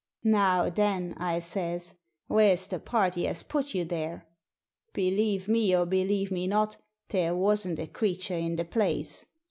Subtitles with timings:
[0.19, 1.93] * Now then/ I says;'
[2.27, 4.25] where's the party as put you there?'
[4.95, 6.75] Believe me, or believe me not,
[7.09, 9.25] there wasn't a creature in the place.